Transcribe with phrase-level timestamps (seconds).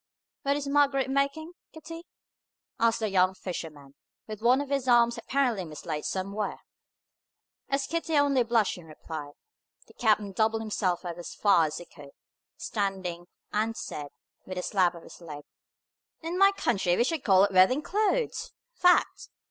[0.41, 2.07] "What is Margaret making, Kitty?"
[2.79, 3.93] asked the young fisherman,
[4.25, 6.61] with one of his arms apparently mislaid somewhere.
[7.69, 9.33] As Kitty only blushed in reply,
[9.85, 12.13] the captain doubled himself up as far as he could,
[12.57, 14.07] standing, and said,
[14.47, 15.43] with a slap of his leg,
[16.21, 18.53] "In my country we should call it wedding clothes.
[18.73, 19.29] Fact!